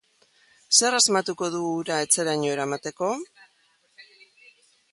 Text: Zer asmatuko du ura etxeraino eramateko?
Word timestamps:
Zer 0.77 0.95
asmatuko 0.99 1.49
du 1.55 1.59
ura 1.73 1.99
etxeraino 2.05 2.49
eramateko? 2.55 3.11